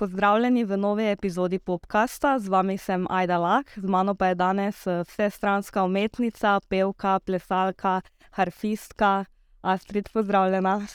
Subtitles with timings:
[0.00, 4.86] Pozdravljeni v novi epizodi podcasta, z vami sem Aida Lah, z mano pa je danes
[4.86, 8.00] eh, vsestranska umetnica, pevka, plesalka,
[8.30, 9.24] harfistka.
[9.60, 10.86] Astrid, pozdravljena.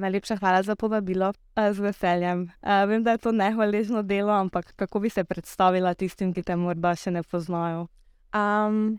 [0.00, 1.34] Najlepša hvala za povabilo.
[1.56, 2.48] Eh, z veseljem.
[2.62, 6.56] Eh, vem, da je to nehvaležno delo, ampak kako bi se predstavila tistim, ki te
[6.56, 7.86] morda še ne poznajo?
[8.32, 8.98] Um,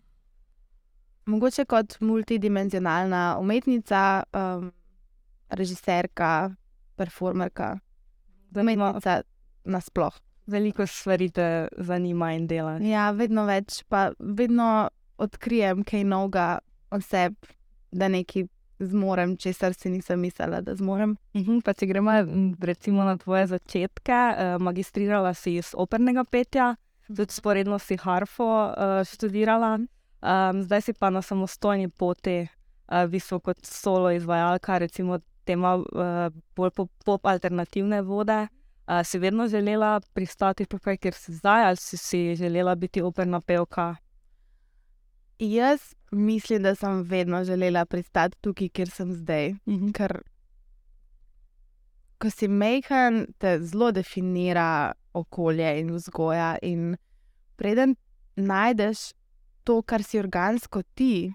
[1.26, 4.74] mogoče kot multidimenzionalna umetnica, um,
[5.50, 6.54] režiserka,
[6.96, 7.80] performerka,
[8.54, 9.24] umetnica
[9.66, 10.24] nasplošno.
[10.48, 12.78] Veliko stvari te zanima in dela.
[12.78, 16.60] Ja, vedno več, pa vedno odkrijem kaj novega
[16.94, 17.56] o sebi,
[17.92, 18.46] da nekaj
[18.80, 21.16] zmorem, česar si nisem mislila, da zmorem.
[21.34, 22.14] Uhum, pa če gremo
[22.62, 26.76] recimo na tvoje začetke, eh, magistrirala si iz opernega petja,
[27.08, 33.54] tudi sporedno si harfo eh, študirala, um, zdaj si pa na samostojni poti, eh, visoko
[33.54, 38.46] kot solo izvajalka, recimo tema eh, bolj pop, pop alternativne vode.
[38.88, 43.42] Uh, si vedno želela pristati tukaj, kjer si zdaj, ali si, si želela biti operna
[43.42, 43.96] pevka?
[45.40, 49.52] Jaz mislim, da sem vedno želela pristati tukaj, kjer sem zdaj.
[49.52, 49.94] Mm -hmm.
[49.94, 50.22] Ker,
[52.18, 56.58] ko si mehen, te zelo definira okolje in vzgoja.
[56.62, 56.96] In
[57.56, 57.96] preden
[58.36, 59.12] najdeš
[59.64, 61.34] to, kar si organsko ti,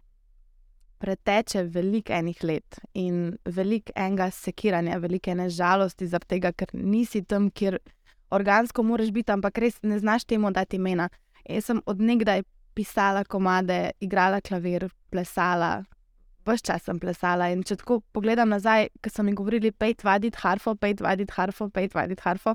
[1.01, 7.23] preteče veliko enih let in veliko enega sekiranja, veliko ene žalosti zaradi tega, ker nisi
[7.25, 7.79] tam, kjer
[8.31, 11.09] organsko moraš biti, ampak res ne znaš temu dati imena.
[11.49, 12.45] Jaz sem odnegdaj
[12.77, 15.81] pisala komade, igrala klavir, plesala,
[16.47, 17.51] vse čas sem plesala.
[17.53, 21.69] In če tako pogledam nazaj, ki so mi govorili, pej vaditi harfo, pej vaditi harfo,
[21.69, 22.55] pej vaditi harfo.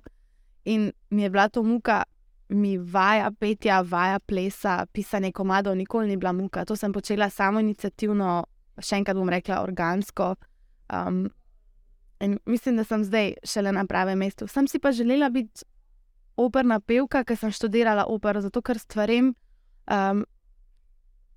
[0.65, 2.03] In mi je bila to muka,
[2.49, 6.65] mi vaja petja, vaja plesa, pisanje komadov, nikoli ni bila muka.
[6.65, 8.43] To sem počela samo inicijativno,
[8.79, 10.35] še enkrat bom rekla, organsko.
[10.93, 11.25] Um,
[12.21, 14.47] in mislim, da sem zdaj šele na pravem mestu.
[14.47, 15.65] Sem si pa želela biti
[16.37, 19.33] operna pevka, ker sem študirala opero, zato ker stvarem,
[19.91, 20.25] um,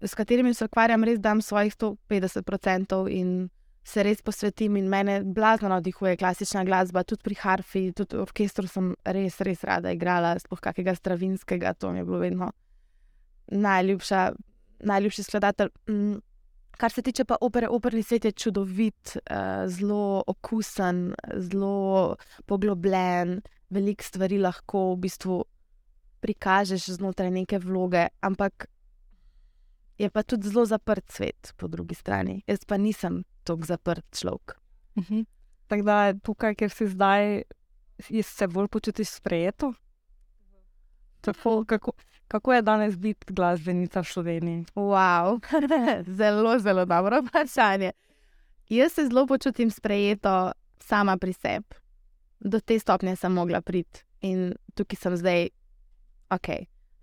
[0.00, 3.48] s katerimi se ukvarjam, res dam svojih 150% in
[3.88, 4.76] se res posvetim.
[4.76, 9.64] In mene blazno navdihuje klasična glasba, tudi pri harfi, tudi v orkestru sem res, res
[9.64, 12.52] rada igrala, sploh kakega stravinskega, to mi je bilo vedno
[13.48, 14.24] najljubša,
[14.84, 15.70] najljubši skladatelj.
[15.88, 16.16] Mm.
[16.78, 21.08] Kar se tiče pa opere, operni svet je čudovit, uh, zelo okusen,
[21.50, 22.14] zelo
[22.46, 23.40] poglobljen,
[23.74, 25.40] veliko stvari lahko v bistvu
[26.22, 28.68] prikažeš znotraj neke vloge, ampak
[29.98, 32.42] je pa tudi zelo zaprt svet po drugi strani.
[32.46, 34.54] Jaz pa nisem tako zaprt človek.
[34.94, 35.24] Uh -huh.
[35.66, 37.42] Tako da tukaj, kjer si zdaj,
[38.22, 39.72] se bolj počutiš sprejeto.
[41.20, 41.92] Tako, kako,
[42.28, 44.64] kako je danes biti glasbenica v Sloveniji?
[44.74, 45.40] Wow.
[46.18, 47.92] zelo, zelo dobro vprašanje.
[48.68, 51.74] Jaz se zelo počutim sprejeto sama pri sebi.
[52.40, 55.48] Do te stopnje sem mogla priti in tukaj sem zdaj,
[56.30, 56.48] ok.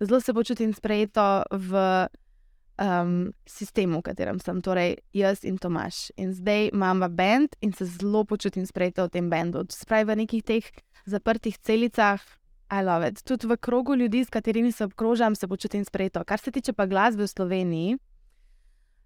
[0.00, 2.06] Zelo se počutim sprejeto v
[2.78, 6.10] um, sistemu, v katerem sem, torej jaz in Tomaš.
[6.16, 9.64] In zdaj imam bend in se zelo počutim sprejeto v tem bendu.
[9.68, 10.64] Spravi v nekih teh
[11.06, 12.20] zaprtih celicah,
[12.68, 13.22] I love it.
[13.22, 16.24] Tudi v krogu ljudi, s katerimi se obkrožam, se počutim sprejeto.
[16.24, 17.98] Kar se tiče pa glasbe v Sloveniji.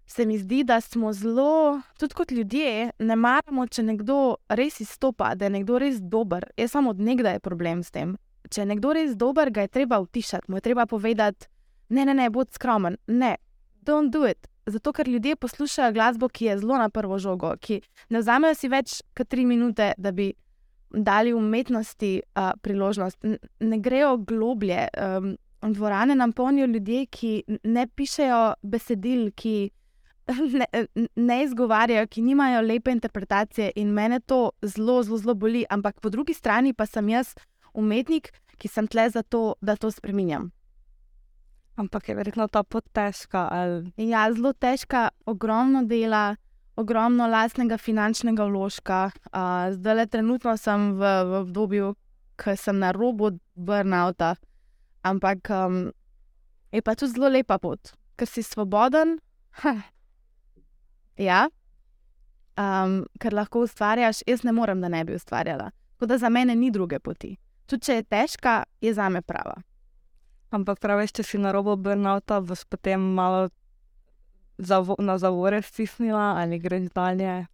[0.05, 5.35] Se mi zdi, da smo zelo, tudi kot ljudje, ne maramo, če nekdo res izstopa,
[5.35, 6.49] da je nekdo res dober.
[6.57, 8.17] Jaz samo odnegdaj je problem s tem.
[8.49, 11.47] Če je nekdo res dober, ga je treba utišati, mu je treba povedati:
[11.89, 12.97] ne, ne, ne, bodi skromen.
[13.07, 13.35] Ne,
[13.85, 14.47] don't do it.
[14.65, 18.69] Zato, ker ljudje poslušajo glasbo, ki je zelo na prvo žogo, ki ne vzamejo si
[18.69, 20.31] več kot tri minute, da bi
[20.91, 24.87] dali umetnosti uh, priložnost, N ne grejo globlje.
[24.97, 29.69] Um, dvorane nam polnijo ljudje, ki ne pišejo besedil, ki
[30.59, 35.65] ne, ne izgovarjajo, ki nimajo lepe interpretacije in mene to zelo, zelo, zelo boli.
[35.69, 37.33] Ampak po drugi strani pa sem jaz
[37.73, 40.51] umetnik, ki sem tle zato, da to spremenjam.
[41.75, 43.47] Ampak je verjetno ta pot težka.
[43.51, 43.91] Ali...
[43.97, 46.35] Ja, zelo težka, ogromno dela,
[46.75, 49.11] ogromno lastnega finančnega vložka.
[49.31, 51.93] Uh, zdaj le trenutno sem v, v obdobju,
[52.35, 54.35] ko sem na robu burnouta.
[55.03, 55.87] Ampak um,
[56.71, 59.19] je pa tudi zelo lepa pot, ker si svoboden.
[59.63, 59.75] Ha.
[61.21, 61.51] Ja,
[62.57, 65.69] um, ker lahko ustvarjaš, jaz ne morem, da ne bi ustvarjala.
[65.93, 67.35] Tako da za mene ni druge poti.
[67.69, 69.59] Tudi če je težka, je za me prava.
[70.51, 73.49] Ampak praviš, če si na robu burnouta, boš potem malo
[74.61, 77.45] zavo na zavore stisnila ali greš dalje.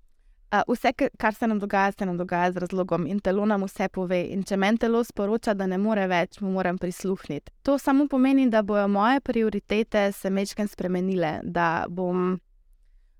[0.47, 3.89] Uh, vse, kar se nam dogaja, se nam dogaja z razlogom in telo nam vse
[3.93, 4.21] pove.
[4.31, 7.51] In če meni telo sporoča, da ne more več, mu moram prisluhniti.
[7.67, 12.39] To samo pomeni, da bojo moje prioritete se mečken spremenile, da bom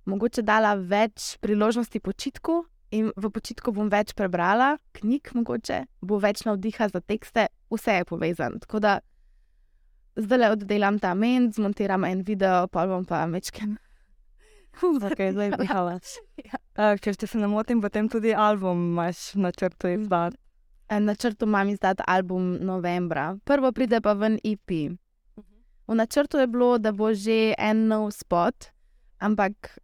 [0.06, 6.46] mogoče dala več priložnosti počitku, In v počitku bom več prebrala, knjig mogoče, bo več
[6.48, 8.62] navdiha za tekste, vse je povezano.
[8.64, 8.94] Tako da
[10.18, 13.70] zdaj le oddelam ta men, zmontiram en video, pa bom pa večkrat.
[14.78, 15.96] Okay, zdaj pihala.
[16.38, 16.58] Ja.
[16.78, 20.38] Uh, če se ne motim, potem tudi album imaš na črtu izdati.
[21.02, 24.70] Na črtu imam izdati album novembra, prvo pride pa ven EP.
[25.88, 28.70] V načrtu je bilo, da bo že en nov spot,
[29.20, 29.80] ampak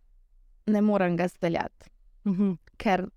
[0.67, 1.89] ne morem ga speljati,
[2.25, 2.51] Mhm.
[2.77, 3.07] ker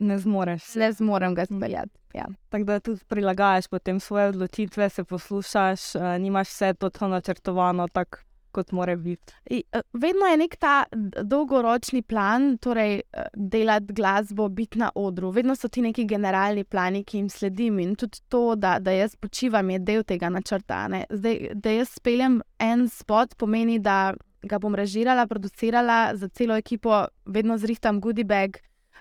[0.00, 0.74] Ne zmoreš.
[0.74, 1.98] ne zmorem ga speljati.
[2.14, 2.26] Ja.
[2.48, 8.18] Tako da tudi prilagajaš potem svoje odločitve, se poslušaš, uh, nimaš vse točno načrtovano, tako
[8.50, 9.32] kot mora biti.
[9.50, 10.84] Eh, Vedno je nek ta
[11.22, 15.30] dolgoročni plan, torej eh, delati glasbo, biti na odru.
[15.30, 17.78] Vedno so ti neki generalni plani, ki jim sledim.
[17.78, 20.88] In tudi to, da, da jaz počivam, je del tega načrta.
[20.88, 21.04] ne.
[21.10, 27.04] Zdaj, da jaz speljem en spot, pomeni, da ga bom režirala, producirala za celo ekipo,
[27.26, 28.56] vedno zrihtam goodie bag,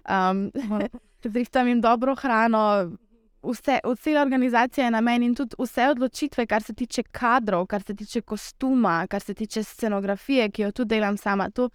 [0.10, 0.52] um,
[1.24, 2.92] zrihtam jim dobro hrano.
[3.44, 7.84] Vse, cela organizacija je na meni in tudi vse odločitve, kar se tiče kadrov, kar
[7.84, 11.50] se tiče kostuma, kar se tiče scenografije, ki jo tudi delam sama.
[11.50, 11.70] To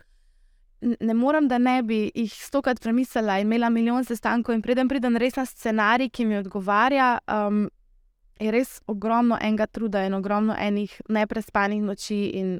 [1.00, 5.16] ne morem, da ne bi jih stokrat premislila in imela milijon sestankov in preden pridem
[5.16, 7.18] res na scenarij, ki mi odgovarja.
[7.32, 7.68] Um,
[8.40, 12.58] je res ogromno enega truda in ogromno enih neprespanih noči in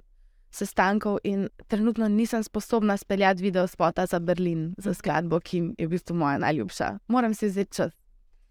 [0.55, 5.91] sestankov, in trenutno nisem sposobna speljati video spota za Berlin, za skladbo, ki je v
[5.91, 6.99] bistvu moja najljubša.
[7.09, 7.93] Moram si vzeti čas.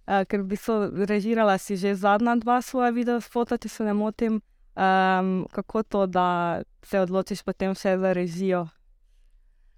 [0.04, 3.94] Uh, ker bi so režirala si že zadnja dva svoja video spota, če se ne
[3.94, 4.42] motim.
[4.76, 8.66] Um, kako to, da se odločiš potem še za režijo?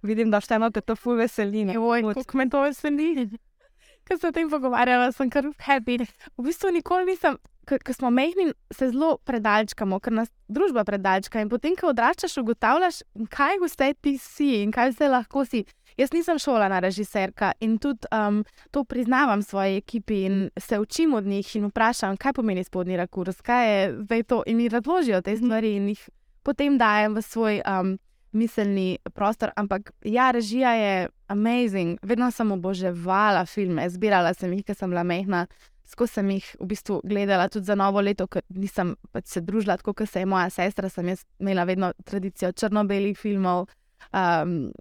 [0.01, 1.65] Vidim, da šteno te to ful veseli.
[2.13, 3.29] kako me to veseli.
[4.07, 6.05] Ko se o tem pogovarjala, sem kar happy.
[6.37, 11.41] V bistvu nikoli nisem, ko smo mehni, se zelo predalčkamo, ker nas družba predalčka.
[11.41, 13.01] In potem, ko odraščaš, ugotavljaš,
[13.33, 15.65] kaj vse ti si in kaj vse lahko si.
[15.97, 18.41] Jaz nisem šolana režiserka in tudi um,
[18.71, 23.39] to priznavam svoji ekipi in se učim od njih in vprašam, kaj pomeni spodnji rakurs,
[23.41, 24.43] kaj je zdaj to.
[24.45, 26.09] In mi razložijo te stvari in jih
[26.43, 27.95] potem dajem v svoj um,
[28.35, 29.51] miselni prostor.
[29.55, 31.99] Ampak ja, režija je amazing.
[32.03, 35.45] Vedno sem oboževala filme, zbirala sem jih, ker sem bila mehna.
[35.85, 39.77] Skozi sem jih v bistvu gledala tudi za novo leto, ker nisem pač se družila
[39.77, 40.89] tako, kot se je moja sestra.
[40.89, 43.67] Sem jaz imela vedno tradicijo črno-belih filmov.
[44.11, 44.71] Um,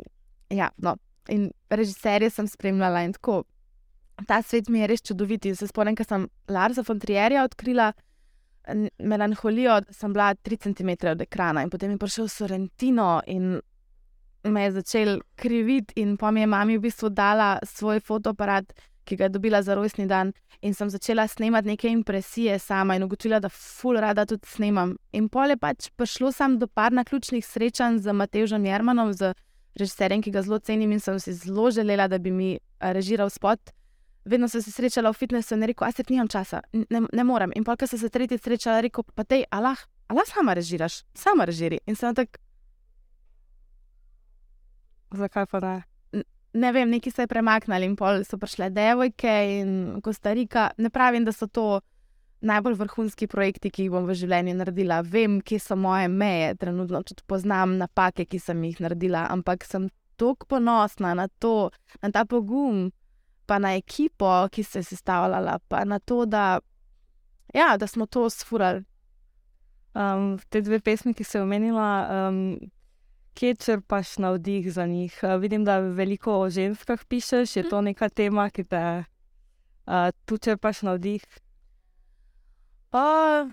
[0.50, 0.96] ja, no.
[1.32, 3.42] In režiserje sem spremljala in tako.
[4.28, 5.44] Ta svet mi je res čudovit.
[5.48, 7.92] In se spomnim, ko sem Larsa von Trierja odkrila
[8.98, 13.60] melanholijo, sem bila 3 cm od ekrana in potem je prišel Sorrentino in
[14.44, 18.72] me je začel kriviti, in pa mi je mami v bistvu dala svoj fotoaparat,
[19.04, 23.02] ki ga je dobila za rojstni dan, in sem začela snemati neke impresije sama in
[23.02, 24.96] ugotovila, da ful rada tudi snemam.
[25.12, 29.34] In pol je pač prišlo sam do par naključnih srečanj z Matežem Jermanom, z
[29.78, 33.30] režiserjem, ki ga zelo cenim in sem si zelo želela, da bi mi eh, režiral
[33.30, 33.74] spot.
[34.24, 37.52] Vedno sem se srečala v fitnessu in rekel, a se nimam časa, ne, ne morem.
[37.56, 39.76] In pa, ko sem se tretjič srečala, rekel, pa te, alah,
[40.08, 41.82] alah, sama režiraš, sama režiri.
[41.86, 42.40] In sem tako,
[45.14, 45.82] Zakaj pa ne?
[46.54, 50.70] Ne vem, neki se je premaknili in pol so prišle Devojke in Kostarika.
[50.78, 51.80] Ne pravim, da so to
[52.44, 55.00] najbolj vrhunski projekti, ki jih bom v življenju naredila.
[55.02, 59.88] Vem, kje so moje meje, trenutno tudi poznam napake, ki sem jih naredila, ampak sem
[60.20, 61.70] tako ponosna na to,
[62.02, 62.90] na ta pogum,
[63.48, 66.60] pa na ekipo, ki se je sestavljala, pa na to, da,
[67.54, 68.84] ja, da smo to sfurali.
[69.94, 72.38] Um, te dve pesmi, ki si omenila, um,
[73.34, 75.20] kje črpaš navdih za njih?
[75.22, 79.04] Uh, vidim, da veliko o ženskah pišeš, je to neka tema, ki te
[79.86, 79.92] uh,
[80.24, 81.24] tu črpaš navdih.
[82.92, 83.50] Uh,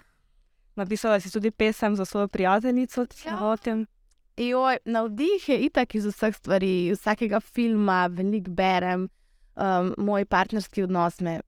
[0.76, 3.40] Napisala si tudi pesem za svojo prijateljico, se ne Ja.
[3.40, 3.88] motim.
[4.38, 9.10] Joj, navdih je itak iz vseh stvari, iz vsakega filma, veliko berem.
[9.56, 11.42] Um, moj partnerski odnos me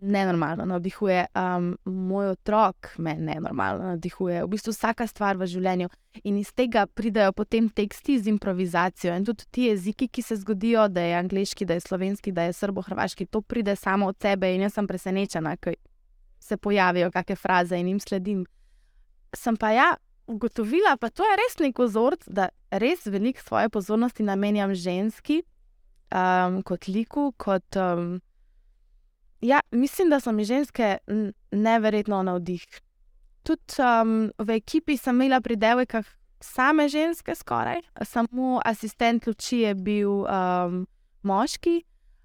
[0.00, 4.44] nenormalno navdihuje, um, moj otrok me nenormalno navdihuje.
[4.44, 5.88] V bistvu vsaka stvar v življenju.
[6.24, 9.14] In iz tega pridejo potem teksti z improvizacijo.
[9.16, 12.56] In tudi ti jeziki, ki se zgodijo, da je angliški, da je slovenski, da je
[12.56, 15.74] srbo-hrvaški, to pride samo od sebe in jaz sem presenečena, ko
[16.40, 18.44] se pojavijo kakšne fraze in jim sledim.
[19.34, 19.94] Sem pa ja,
[20.26, 25.42] ugotovila, pa to je res nek vzorc, da res veliko svoje pozornosti namenjam ženski,
[26.10, 27.32] um, kot liku.
[27.36, 28.20] Kot, um,
[29.40, 30.98] ja, mislim, da so mi ženske
[31.50, 32.66] neverjetno navdih.
[33.42, 36.06] Tudi um, v ekipi sem imela pri devojkah
[36.40, 40.86] same ženske, skoraj, samo asistent luči je bil um,
[41.22, 41.82] moški.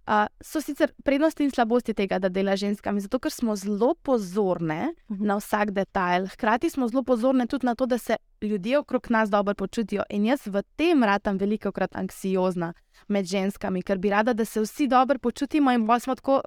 [0.07, 4.93] Uh, so sicer prednosti in slabosti tega, da dela ženskami, zato ker smo zelo pozorne
[5.09, 5.25] Mhm.
[5.25, 6.25] na vsak detajl.
[6.27, 10.03] Hkrati smo zelo pozorne tudi na to, da se ljudje okrog nas dobro počutijo.
[10.09, 12.73] In jaz v tem ratam veliko krat anksiozna
[13.07, 16.41] med ženskami, ker bi rada, da se vsi dobro počutimo in bolj smo tako.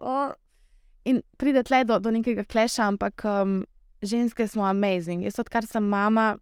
[1.05, 3.65] In pride tle do, do nekega kleša, ampak um,
[4.03, 5.25] ženske smo amazing.
[5.25, 6.35] Jaz, odkar sem mama,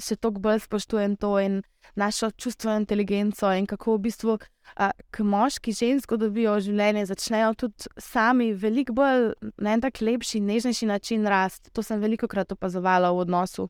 [0.00, 1.60] še toliko bolj spoštujem to in
[1.96, 4.38] našo čustveno inteligenco in kako v bistvu.
[4.76, 10.40] Uh, Ko moški žensko dobijo življenje, začnejo tudi sami veliko bolj na en tak lepši,
[10.40, 11.72] nežnejši način rasti.
[11.72, 13.68] To sem veliko krat opazovala v odnosu.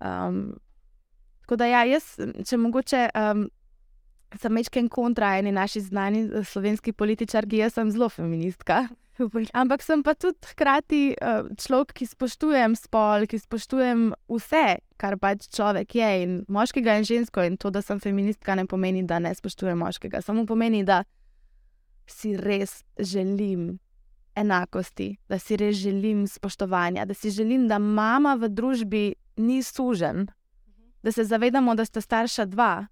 [0.00, 0.56] Um,
[1.44, 3.46] tako da, ja, jaz, če mogoče um,
[4.40, 8.86] sem mečken kontra eni naši znani eh, slovenski političarki, jaz sem zelo feministka.
[9.52, 14.64] Ampak sem pa tudi hkrati uh, človek, ki spoštujem spol, ki spoštujem vse,
[14.98, 17.44] kar pač človek je, in moškega in žensko.
[17.46, 20.22] In to, da sem feministka, ne pomeni, da ne spoštujem moškega.
[20.24, 21.04] Samo pomeni, da
[22.10, 23.76] si res želim
[24.34, 29.04] enakosti, da si res želim spoštovanja, da si želim, da mama v družbi
[29.36, 30.26] ni sužen,
[31.02, 32.86] da se zavedamo, da sta starša dva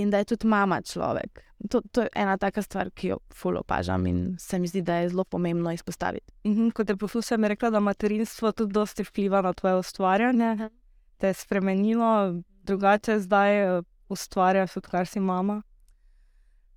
[0.00, 1.42] in da je tudi mama človek.
[1.70, 4.94] To, to je ena taka stvar, ki jo ful opažam in se mi zdi, da
[4.94, 6.32] je zelo pomembno izpostaviti.
[6.46, 10.70] Mhm, Ko te poslušam, je rekla, da materinstvo tudi dosti vpliva na tvoje ustvarjanje.
[11.16, 15.62] Te je spremenilo, drugače zdaj ustvarjaš, odkar si mama.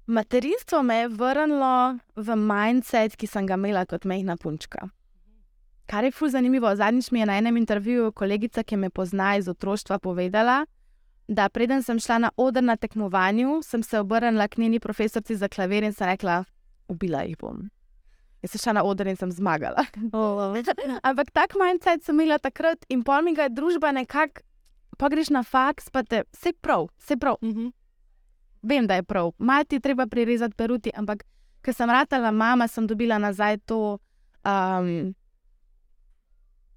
[0.06, 4.90] Materinstvo me je vrnilo v mindset, ki sem ga imela kot mehna punčka.
[5.86, 9.48] Kar je ful zanimivo, zadnjič mi je na enem intervjuju kolegica, ki me pozna iz
[9.48, 10.83] otroštva, povedala, da
[11.50, 15.84] preden sem šla na oder na tekmovanju, sem se obrnila k njeni profesorici za klavir
[15.84, 16.44] in sem rekla:
[16.88, 17.70] Ubila jih bom.
[18.42, 19.86] Jaz sem šla na oder in sem zmagala.
[21.08, 24.42] Ampak tak mindset sem imela takrat in pol mi ga je družba nekako,
[24.98, 27.38] pa greš na faks, pa te vse prav, vse prav.
[27.42, 27.72] Mhm.
[28.64, 31.24] Vem, da je prav, malo ti treba prirezati peruti, ampak
[31.62, 34.00] ker sem ratala mama, sem dobila nazaj to.
[34.44, 35.16] Um,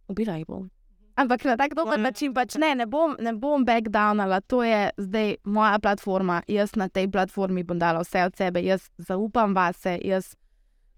[0.08, 0.70] ubila jih bom.
[1.16, 5.36] Ampak na tak dober način pač ne, ne bom, ne bom backdownala, to je zdaj
[5.44, 10.34] moja platforma, jaz na tej platformi bom dala vse od sebe, jaz zaupam vase, jaz.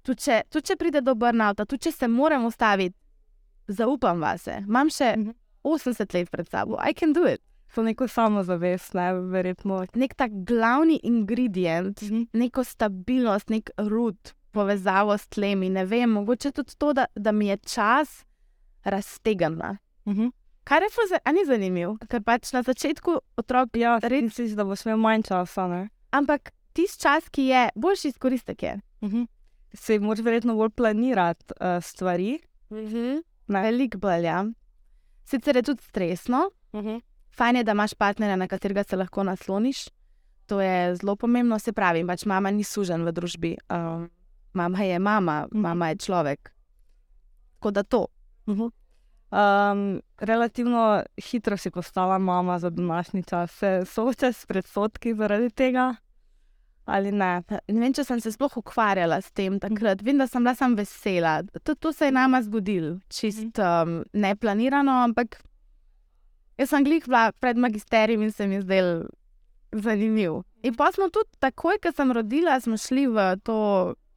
[0.03, 2.97] Tudi če, tudi če pride do burnouta, tudi če se moram ustaviti,
[3.69, 4.63] zaupam vase.
[4.67, 5.31] Imam še Mhm.
[5.63, 7.41] 80 let pred sabo, I can do it.
[7.75, 9.87] To neko samozavest, ne, verjetno.
[9.95, 12.23] Nek tak glavni ingredient, Mhm.
[12.33, 14.17] neko stabilnost, nek rud,
[14.53, 15.71] povezavo s tlemi.
[15.71, 18.25] Ne vem, mogoče tudi to, da, da mi je čas
[18.85, 19.79] raztegnjen.
[20.09, 20.29] Mhm.
[20.65, 20.88] Kar je
[21.25, 25.23] a ni zanimivo, ker pač na začetku otrok, Ja, Res- misliš, da boš imel manj
[25.23, 25.69] časa.
[25.69, 25.88] Ne?
[26.11, 28.81] ampak tisti čas, ki je boljši izkoristek je.
[29.03, 29.23] Mhm.
[29.75, 32.38] Se moraš verjetno bolj planirati uh, stvari.
[32.71, 33.21] Mhm.
[33.49, 33.62] Ne.
[33.62, 34.45] Veliko bolj, ja.
[35.25, 36.97] Sicer je tudi stresno, Mhm.
[37.31, 39.88] fajn je, da imaš partnerja, na katerega se lahko nasloniš.
[40.47, 43.57] To je zelo pomembno, se pravi, pač mama ni sužen v družbi.
[43.69, 44.11] Um,
[44.55, 45.61] mama je mama, Mhm.
[45.61, 46.53] mama je človek.
[47.53, 48.07] Tako da to.
[48.47, 48.67] Mhm.
[49.31, 53.51] Um, relativno hitro si postala mama za današnji čas.
[53.51, 55.95] Se soočaš s predsodki zaradi tega?
[56.85, 57.43] Ali ne?
[57.69, 60.01] Ne vem, če sem se sploh ukvarjala s tem takrat.
[60.03, 61.43] Vem, da sem bila sam vesela.
[61.63, 65.37] To, to se je nama zgodilo, čist um, neplanirano, ampak
[66.57, 68.89] jaz sem glih bila pred magisterijem in se mi je zdel
[69.73, 70.41] zanimiv.
[70.65, 73.59] In pa smo tudi takoj, ko sem rodila, smo šli v to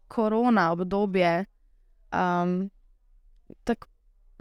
[0.08, 1.46] korona obdobje.
[2.16, 2.72] Um,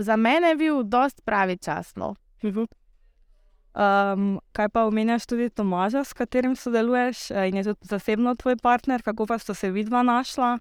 [0.02, 1.94] za mene je bil dost pravi čas.
[1.96, 2.14] No.
[2.42, 8.56] Um, kaj pa omenjaš tudi Tomaža, s katerim sodeluješ eh, in je tudi zasebno tvoj
[8.56, 10.58] partner, kako pa sta se vidva našla?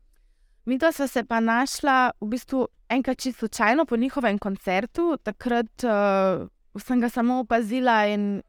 [0.65, 5.17] Mi dva sva se pa našla v bistvu enkrat čisto slučajno po njihovem koncertu.
[5.23, 8.41] Takrat uh, sem ga samo opazila in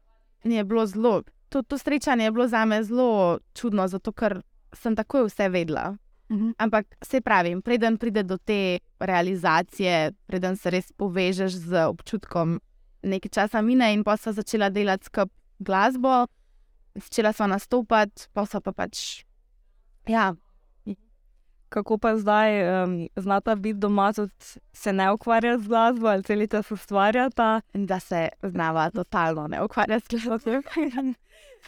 [0.43, 1.23] mi je bilo zelo.
[1.49, 4.41] To, to srečanje je bilo za me zelo čudno, zato ker
[4.73, 5.95] sem takoj vse vedela.
[6.31, 6.51] Mhm.
[6.57, 12.61] Ampak se pravi, preden pride do te realizacije, preden se res povežeš z občutkom,
[13.03, 16.27] nekaj časa mine in pa sva začela delati skupaj glasbo,
[16.95, 19.25] začela sva nastopati, pa sva pa pač.
[20.07, 20.33] Ja,
[21.71, 24.31] Kako pa zdaj um, znata biti doma, tudi
[24.73, 27.61] se ne ukvarja z glasbo ali cel čas ustvarjata?
[27.73, 30.51] da se znava totalno ne ukvarjati s glasbo.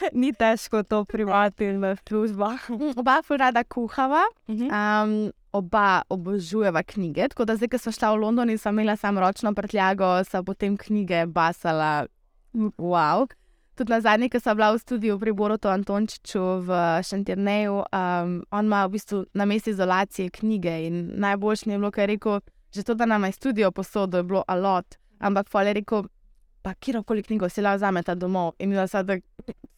[0.21, 2.69] Ni težko to privati v službah.
[2.97, 7.27] Oba rada kuhava, um, oba obožujeva knjige.
[7.29, 10.45] Tako da zdaj, ko smo šla v London in sem imela samo ročno prtljago, sem
[10.45, 12.05] potem knjige basala.
[12.77, 13.27] Wow.
[13.75, 18.65] Tudi na zadnji, ko sem bila v studiu pri Borotu Antončiču v Šentirneju, um, on
[18.65, 22.39] ima v bistvu na mestu izolacije knjige in najboljši mi je bilo, ker je rekel,
[22.73, 24.95] že to, da nam je studio posodil, je bilo alot.
[25.19, 26.05] Ampak pa je rekel,
[26.61, 29.72] pa kjerkoli knjigo si lahko vzamete domov in mi je tako.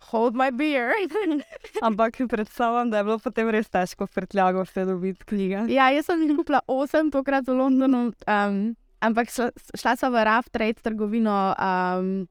[0.00, 0.92] Hold my beer.
[1.82, 5.66] Ampak predstavljam, da je bilo potem res težko prtljago vse dobiti knjige.
[5.68, 8.58] ja, jaz sem jih kupila osem tokrat v Londonu, um,
[9.00, 12.26] ampak šla, šla sem v Rough Trade trgovino, um,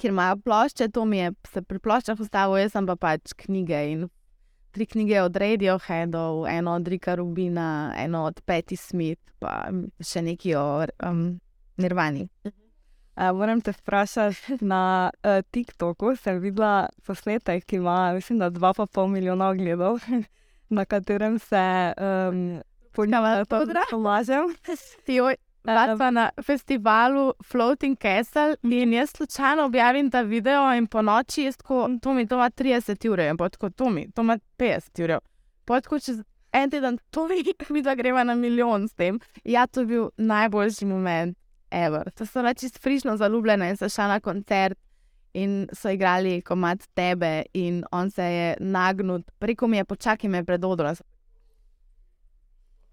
[0.00, 3.80] kjer imajo plošče, to mi je se pri ploščah ustavilo, jaz sem pa pač knjige
[3.92, 4.06] in
[4.76, 9.70] tri knjige od Radioheadov, eno od Rika Rubina, eno od Patti Smith, pa
[10.04, 10.68] še nekaj o
[11.08, 11.26] um,
[11.80, 12.28] Nirvani.
[12.44, 12.52] Uh,
[13.16, 19.48] moram te vprašati, na uh, TikToku sem videla posnetek, ki ima, mislim, da 2,5 milijona
[19.48, 20.00] ogledov,
[20.76, 21.92] na katerem se
[22.28, 24.54] um, Ponavadi to pomažem.
[25.06, 31.02] Joj, Bila pa na festivalu Floating Castle in jaz slučajno objavim ta video in po
[31.02, 34.38] noči jaz tako, to mi to ima 30 ur, in tako to mi, to ima
[34.58, 35.18] 50 ur.
[35.64, 39.20] Potko čez en teden, to mi, mi da greva na milijon s tem.
[39.44, 41.38] Ja, to je bil najboljši moment
[41.70, 42.10] ever.
[42.10, 44.78] To so reči frišno zaljubljene in so šla na koncert
[45.34, 50.44] in so igrali komat tebe in on se je nagnil, preko mi je počakaj me
[50.44, 50.96] pred odrom.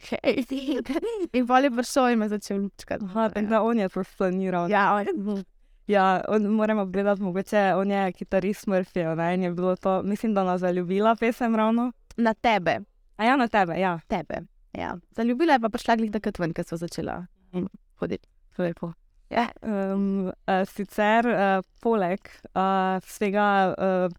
[0.09, 0.43] Hej,
[1.33, 3.05] in bolje prišel in me začel lučkati.
[3.05, 4.71] Aha, tako da on je to splaniral.
[4.71, 5.43] Ja, on,
[5.87, 10.33] Ja, on, moramo gledati, mogoče on je kitarist Murphy, ne, in je bilo to, mislim,
[10.33, 11.91] da nas zaljubila pesem ravno.
[12.17, 12.79] na tebe,
[13.17, 13.99] A ja, na tebe, ja.
[14.07, 14.41] tebe.
[14.73, 14.97] Ja.
[15.11, 17.67] Zaljubila je pa prišla glih takrat ven, ker so začela mm,
[18.01, 18.27] hoditi.
[18.57, 18.93] Lepo.
[19.33, 19.47] Ja.
[19.61, 20.31] Um,
[20.69, 24.13] sicer, uh, poleg uh, vsega uh,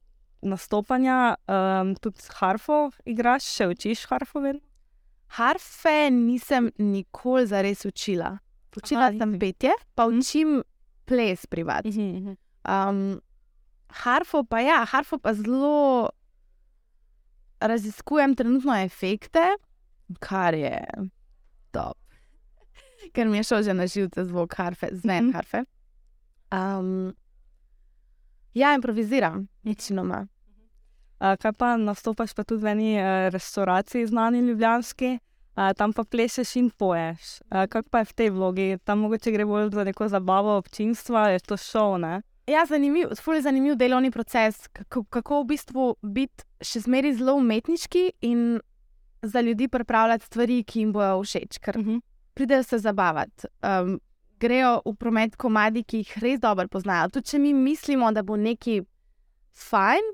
[0.45, 4.63] nastopanja, um, tudi s harfo igraš, še učiš harfo vedno?
[5.39, 8.37] Harfe nisem nikoli zares učila.
[8.77, 9.41] Učila Aha, sem nisi.
[9.41, 10.63] petje, pa učim
[11.07, 11.87] ples privat.
[11.87, 12.37] Mhm.
[12.65, 13.21] Um,
[14.05, 16.11] harfo pa ja, harfo pa zelo
[17.61, 19.57] raziskujem trenutno efekte,
[20.21, 20.81] kar je
[21.71, 21.99] top.
[23.15, 25.33] Ker mi je šel že na živce zvok harfe, zven Mhm.
[25.33, 25.65] harfe.
[26.51, 27.15] Um,
[28.55, 30.27] ja, improviziram, večinoma.
[31.21, 35.19] Uh, kaj pa nastopaš pa tudi v eni uh, restauraciji, znani ljubljanski,
[35.57, 37.41] uh, tam pa plešeš in poješ.
[37.51, 38.69] Uh, kaj pa je v tej vlogi?
[38.85, 42.23] Tam mogoče gre bolj za neko zabavo občinstva, je to šov, ne?
[42.47, 48.13] Ja, zanimiv, je zanimiv delovni proces, kako, kako v bistvu biti še zmeraj zelo umetniški
[48.21, 48.61] in
[49.23, 51.99] za ljudi pripravljati stvari, ki jim bojo všeč, ker Mhm.
[52.35, 53.47] Pridejo se zabavati.
[53.63, 54.01] Um,
[54.41, 57.09] grejo v promet komadi, ki jih res dobro poznajo.
[57.15, 58.81] Tudi če mi mislimo, da bo neki
[59.69, 60.13] fajn,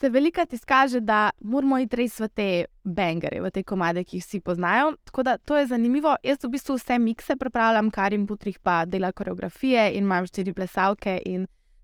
[0.00, 2.48] se velikokrat izkaže, da moramo iti res v te
[2.84, 4.94] bangere, v te komade, ki jih vsi poznajo.
[5.08, 6.16] Tako da to je zanimivo.
[6.26, 10.52] Jaz v bistvu vse mikse pripravljam, kar jim putrih pa dela koreografije in imam štiri
[10.52, 11.20] plesalke.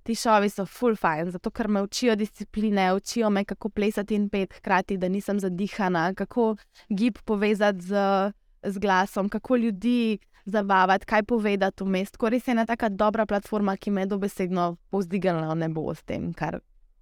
[0.02, 4.30] Ti šovi so full fajn, zato ker me učijo discipline, učijo me, kako plesati in
[4.32, 6.54] pet, hkrati, da nisem zadihana, kako
[6.88, 12.10] gib povezati z, z glasom, kako ljudi zabavati, kaj povedati vmes.
[12.10, 16.32] Tako res je ena taka dobra platforma, ki me dobesedno povzdignila v nebo s tem,
[16.34, 16.60] kar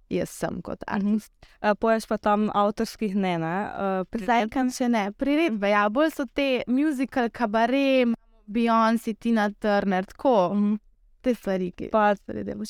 [0.09, 1.31] jaz sem kot artist.
[1.61, 3.55] Uh, poješ pa tam avtorskih ne, ne?
[4.03, 8.09] Uh, Zdaj, kam še ne, priredbe, ja, bolj so te muzikal, kabare,
[8.49, 10.77] Beyoncé, Tina Turner, tako Mhm.
[11.21, 12.15] te stvari, ki Pa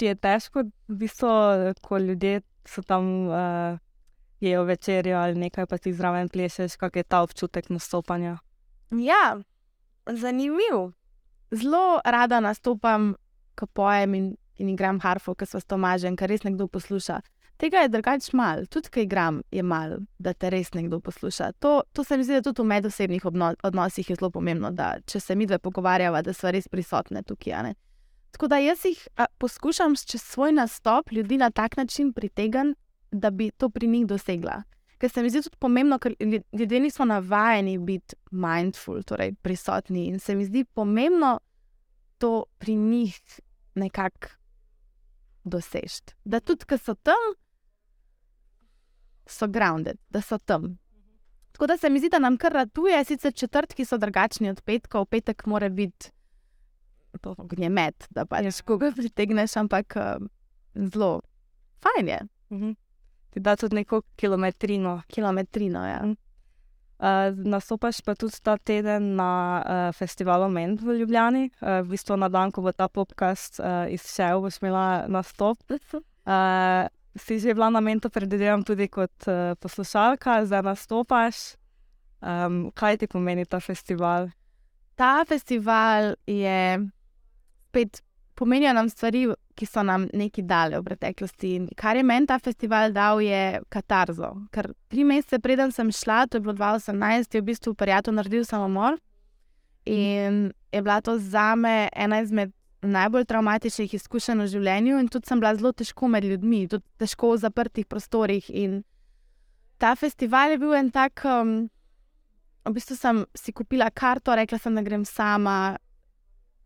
[0.02, 3.78] je težko, v bistvu, ko ljudje so tam uh,
[4.42, 8.40] jejo večerjo ali nekaj, pa ti zraven plešeš, kak je ta občutek nastopanja.
[8.92, 9.38] Ja,
[10.06, 10.92] zanimiv.
[11.52, 13.16] Zelo rada nastopam,
[13.56, 17.20] ko pojem in, in igram harfo, ki so s Tomažem, kar res nekdo posluša.
[17.60, 21.52] Tega je drugače malo, tudi ko igram, je malo, da te res nekdo posluša.
[21.60, 23.26] To, to se mi zdi, da tudi v medosebnih
[23.64, 27.74] odnosih je zelo pomembno, da če se mi dve pogovarjava, da smo res prisotne tukaj.
[28.32, 32.80] Tako da jaz jih a, poskušam čez svoj nastop ljudi na tak način pritegniti,
[33.12, 34.64] da bi to pri njih dosegla.
[35.00, 40.06] Ker se mi zdi tudi pomembno, ker lju- ljudje niso navajeni biti mindful, torej prisotni.
[40.06, 41.40] In se mi zdi pomembno
[42.18, 43.16] to pri njih
[43.76, 44.28] nekako
[45.44, 46.02] doseči.
[46.26, 47.22] Da tudi, ko so tam,
[49.26, 50.78] so grounded, da so tam.
[51.52, 55.06] Tako da se mi zdi, da nam kar ratuje, sicer četrtki so drugačni od petkov,
[55.06, 56.12] petek mora biti
[57.22, 60.30] to ognjemet, da pač koga pritegneš, ampak um,
[60.76, 61.22] zelo
[61.82, 62.72] fajn je, Mhm.
[63.30, 65.02] Ti da tudi neko kilometrino.
[65.08, 65.86] kilometrino.
[65.88, 66.02] Ja.
[67.00, 72.18] Uh, nastopaš pa tudi ta teden na uh, festivalu Ment v Ljubljani, uh, v bistvu
[72.18, 75.64] na dan, ko bo ta podcast uh, izšel, boš imela nastop.
[75.72, 76.90] Uh,
[77.24, 81.56] si že bila na Mentu, predvidevam tudi kot uh, poslušalka, zdaj nastopaš.
[82.20, 84.28] Um, kaj ti pomeni ta festival?
[85.00, 86.84] Ta festival je
[87.70, 88.02] spet
[88.40, 89.26] pomenijo nam stvari,
[89.60, 91.50] ki so nam nekaj dale v preteklosti.
[91.58, 94.32] In kar je meni ta festival dal, je katarzo.
[94.56, 98.46] Ker tri mesece preden sem šla, to je bilo 2018, je v bistvu prijatelj naredil
[98.48, 98.96] samomor.
[99.86, 105.28] In je bila to za me ena izmed najbolj traumatičnih izkušenj v življenju in tudi
[105.28, 108.48] sem bila zelo težko med ljudmi, tudi težko v zaprtih prostorih.
[108.56, 108.84] In
[109.84, 111.26] ta festival je bil en tak.
[111.28, 111.68] Um,
[112.64, 115.76] v bistvu sem si kupila karto, rekla sem, da grem sama.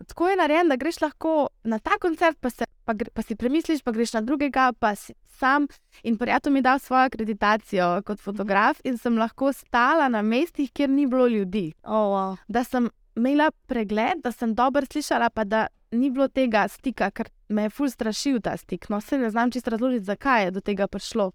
[0.04, 3.84] Tako je narejen, da greš lahko na ta koncert, pa, se, pa, pa si premisliš,
[3.84, 5.68] pa greš na drugega, pa si sam.
[6.04, 10.72] In prijatelj mi je dal svojo akreditacijo kot fotograf in sem lahko stala na mestih,
[10.72, 11.74] kjer ni bilo ljudi.
[11.84, 12.36] Oh, wow.
[12.48, 17.30] Da sem imela pregled, da sem dobro slišala, pa da ni bilo tega stika, ker
[17.50, 18.90] me je ful strašil ta stik.
[18.90, 21.32] No, se ne znam čisto razložiti, zakaj je do tega prišlo.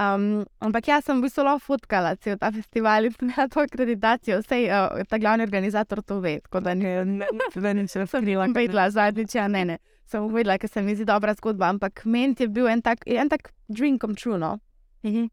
[0.00, 4.38] Um, ampak jaz sem v bistvu lahko fotkala cel ta festival in imela to akreditacijo,
[4.40, 6.38] vse uh, ta glavni organizator to ve.
[6.40, 9.76] Tako da ne, ne, ne, če sem bila vedela zadnjič, ja, ne, ne.
[10.08, 13.28] Sem uvedla, ker se mi zdi dobra zgodba, ampak meni je bil en tak, en
[13.28, 14.38] tak dream come true.
[14.40, 14.56] No?
[15.04, 15.28] Mhm.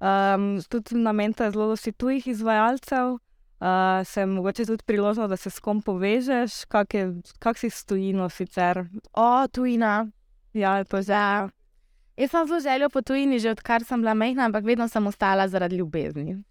[0.00, 3.16] Um, tudi na meni je zelo dosti tujih izvajalcev.
[3.60, 7.06] Uh, sem mogoče tudi priložnost, da se s kom povežeš, kak, je,
[7.38, 8.84] kak si stojino sicer.
[9.12, 10.10] O, tujina.
[10.52, 11.59] Ja, to je.
[12.20, 15.48] Jaz sem zelo želel po tujini, že odkar sem bila mehna, ampak vedno sem ostala
[15.48, 16.42] zaradi ljubezni.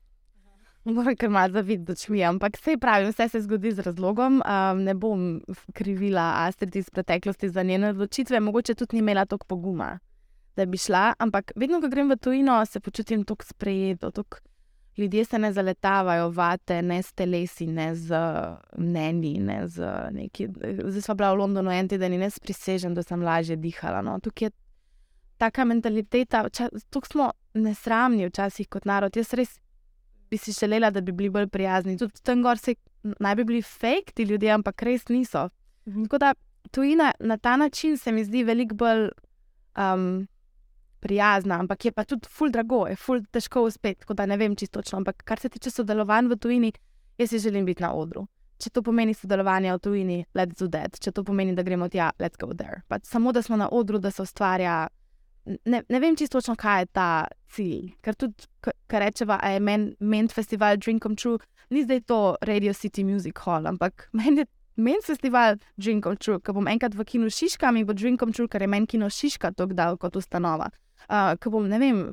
[0.84, 4.42] Moram kar malo zavideti očmi, ampak vse pravi, vse se zgodi z razlogom.
[4.42, 5.42] Um, ne bom
[5.74, 10.00] krivila Astrid iz preteklosti za njene odločitve, mogoče tudi ni imela toliko poguma,
[10.56, 11.14] da bi šla.
[11.20, 14.12] Ampak vedno, ko grem v tujino, se počutim tako sprejeto.
[14.12, 14.42] Tok
[14.98, 18.16] ljudje se ne zaletavajo vate, ne s telesi, ne z
[18.78, 20.48] mnenji, ne z neki.
[20.86, 24.02] Zdaj smo bila v Londonu en teden in jaz prisežem, da sem lažje dihala.
[24.02, 24.18] No.
[24.20, 24.52] Tukaj je
[25.40, 26.44] taka mentaliteta,
[26.90, 29.16] tako smo nesramni včasih kot narod.
[29.16, 29.56] Jaz res
[30.30, 31.98] bi si želela, da bi bili bolj prijazni.
[31.98, 35.50] Tudi tam gor se naj bi bili fake ti ljudje, ampak res niso.
[35.88, 36.04] Mhm.
[36.04, 36.34] Tako da
[36.72, 39.10] tujina na ta način se mi zdi veliko bolj
[39.78, 40.28] um,
[41.00, 44.02] prijazna, ampak je pa tudi ful drago, je ful težko uspeti.
[44.02, 44.98] Tako da ne vem čisto točno.
[44.98, 46.74] Ampak kar se tiče sodelovanj v tujini,
[47.18, 48.28] jaz si želim biti na odru.
[48.60, 51.00] Če to pomeni sodelovanje v tujini, let's do that.
[51.00, 52.82] Če to pomeni, da gremo tja, let's go there.
[52.88, 54.88] Pa samo da smo na odru, da se ustvarja
[55.66, 57.10] ne, ne vem čisto, kaj je ta
[57.54, 57.90] cilj.
[58.06, 62.74] Ker tudi, kar rečeva, je meni men festival Drink Come True, ni zdaj to Radio
[62.74, 67.06] City Music Hall, ampak meni je men festival Drink Come True, ker bom enkrat v
[67.06, 70.16] kinu Šiška, mi bo Drink Come True, ker je meni kino Šiška tako dal kot
[70.16, 70.70] ustanova.
[71.10, 72.10] Uh, ker bom, ne vem.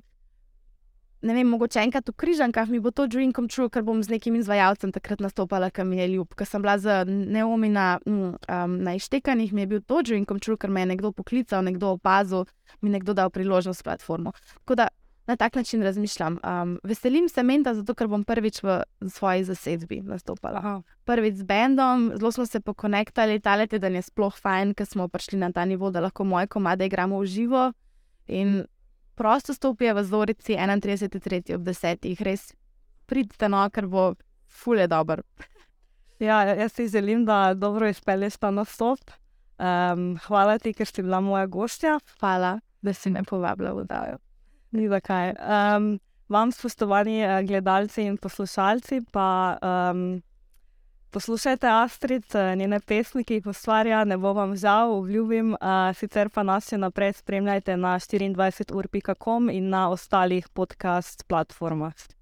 [1.23, 4.13] Ne vem, mogoče enkrat v križankah mi bo to dream come true, ker bom z
[4.13, 6.35] nekim izvajalcem takrat nastopala, ki mi je ljub.
[6.37, 8.37] Ker sem bila z neomi na, um,
[8.85, 11.97] na ištekanjih, mi je bil to dream come true, ker me je nekdo poklical, nekdo
[11.97, 12.45] opazil,
[12.81, 14.33] mi je nekdo dal priložnost platformo.
[14.61, 14.89] Tako da
[15.27, 16.39] na tak način razmišljam.
[16.45, 20.59] Um, veselim se menta, zato ker bom prvič v svoji zasedbi nastopala.
[20.59, 20.83] Aha.
[21.05, 25.09] Prvič z bendom, zelo smo se pokonektali, ta let, da je sploh fajn, ker smo
[25.09, 27.73] prišli na ta nivo, da lahko moje komade igramo v živo.
[28.27, 28.67] In
[29.17, 31.55] prosto stopijo v Zorici 31.3.
[31.57, 32.23] ob 10.
[32.23, 32.53] res
[33.07, 34.15] pridite, no, ker bo
[34.47, 35.23] fulje dobro.
[36.19, 39.01] Ja, jaz si želim, da dobro izpelješ ta nastop.
[39.59, 41.99] Um, hvala ti, ker si bila moja gostja.
[42.21, 44.19] Hvala, da si me povabila v Dajo.
[44.77, 45.33] Ni zakaj.
[45.37, 45.99] Um,
[46.29, 50.23] vam, spoštovani eh, gledalci in poslušalci, pa um,
[51.17, 55.55] poslušajte Astrid, eh, njene pesmi, ki jih ustvarja, ne bo vam žal, obljubim.
[55.55, 62.16] Uh, sicer pa nas še naprej spremljajte na 24ur.com in na ostalih podcast platformah.